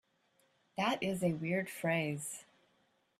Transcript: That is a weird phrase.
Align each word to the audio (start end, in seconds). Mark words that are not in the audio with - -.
That 0.79 0.97
is 1.03 1.21
a 1.23 1.33
weird 1.33 1.69
phrase. 1.69 2.45